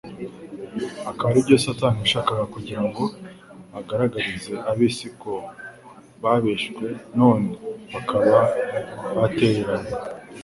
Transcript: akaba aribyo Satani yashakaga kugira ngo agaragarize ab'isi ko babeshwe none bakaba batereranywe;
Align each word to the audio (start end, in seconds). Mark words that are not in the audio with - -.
akaba 1.11 1.29
aribyo 1.31 1.57
Satani 1.65 1.97
yashakaga 2.03 2.43
kugira 2.55 2.81
ngo 2.87 3.03
agaragarize 3.79 4.53
ab'isi 4.69 5.07
ko 5.21 5.33
babeshwe 6.21 6.85
none 7.19 7.47
bakaba 7.93 8.37
batereranywe; 9.17 9.93